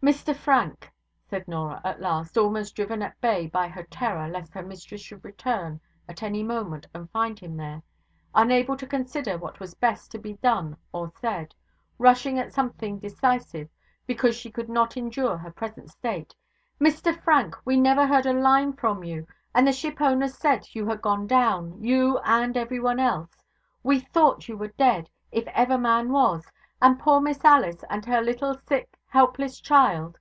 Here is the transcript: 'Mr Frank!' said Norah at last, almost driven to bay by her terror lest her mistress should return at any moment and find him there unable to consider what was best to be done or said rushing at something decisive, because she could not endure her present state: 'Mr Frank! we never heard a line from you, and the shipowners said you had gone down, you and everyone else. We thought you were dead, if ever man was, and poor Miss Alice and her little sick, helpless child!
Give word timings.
'Mr 0.00 0.32
Frank!' 0.34 0.88
said 1.28 1.46
Norah 1.48 1.80
at 1.82 2.00
last, 2.00 2.38
almost 2.38 2.76
driven 2.76 3.00
to 3.00 3.12
bay 3.20 3.48
by 3.48 3.66
her 3.66 3.82
terror 3.82 4.28
lest 4.28 4.54
her 4.54 4.62
mistress 4.62 5.00
should 5.00 5.24
return 5.24 5.80
at 6.08 6.22
any 6.22 6.40
moment 6.44 6.86
and 6.94 7.10
find 7.10 7.40
him 7.40 7.56
there 7.56 7.82
unable 8.32 8.76
to 8.76 8.86
consider 8.86 9.36
what 9.36 9.58
was 9.58 9.74
best 9.74 10.12
to 10.12 10.16
be 10.18 10.34
done 10.34 10.76
or 10.92 11.10
said 11.20 11.52
rushing 11.98 12.38
at 12.38 12.52
something 12.52 13.00
decisive, 13.00 13.68
because 14.06 14.36
she 14.36 14.52
could 14.52 14.68
not 14.68 14.96
endure 14.96 15.36
her 15.36 15.50
present 15.50 15.90
state: 15.90 16.32
'Mr 16.80 17.12
Frank! 17.24 17.56
we 17.64 17.76
never 17.76 18.06
heard 18.06 18.24
a 18.24 18.32
line 18.32 18.72
from 18.72 19.02
you, 19.02 19.26
and 19.52 19.66
the 19.66 19.72
shipowners 19.72 20.38
said 20.38 20.64
you 20.76 20.86
had 20.86 21.02
gone 21.02 21.26
down, 21.26 21.76
you 21.82 22.18
and 22.18 22.56
everyone 22.56 23.00
else. 23.00 23.44
We 23.82 23.98
thought 23.98 24.46
you 24.48 24.56
were 24.56 24.68
dead, 24.68 25.10
if 25.32 25.46
ever 25.48 25.76
man 25.76 26.12
was, 26.12 26.52
and 26.80 26.96
poor 27.00 27.20
Miss 27.20 27.44
Alice 27.44 27.82
and 27.90 28.06
her 28.06 28.22
little 28.22 28.54
sick, 28.54 28.88
helpless 29.10 29.58
child! 29.58 30.18